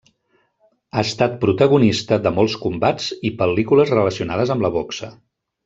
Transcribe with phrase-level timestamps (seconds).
[0.95, 5.13] Ha estat protagonista de molts combats i pel·lícules relacionades amb la boxa.